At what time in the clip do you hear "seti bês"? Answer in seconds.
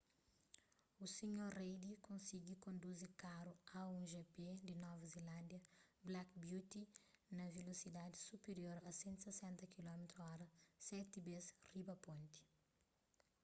10.87-11.45